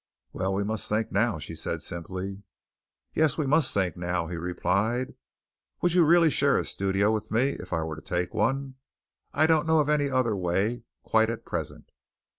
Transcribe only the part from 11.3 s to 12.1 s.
present."